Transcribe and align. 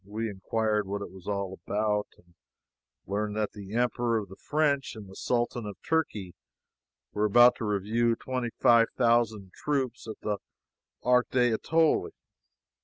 We 0.03 0.31
inquired 0.31 0.87
what 0.87 1.03
it 1.03 1.11
was 1.11 1.27
all 1.27 1.59
about 1.67 2.07
and 2.17 2.33
learned 3.05 3.35
that 3.37 3.51
the 3.51 3.75
Emperor 3.75 4.17
of 4.17 4.29
the 4.29 4.35
French 4.35 4.95
and 4.95 5.07
the 5.07 5.15
Sultan 5.15 5.67
of 5.67 5.77
Turkey 5.87 6.33
were 7.13 7.25
about 7.25 7.57
to 7.57 7.65
review 7.65 8.15
twenty 8.15 8.49
five 8.57 8.87
thousand 8.97 9.51
troops 9.53 10.07
at 10.07 10.19
the 10.21 10.39
Arc 11.03 11.29
de 11.29 11.51
l'Etoile. 11.53 12.09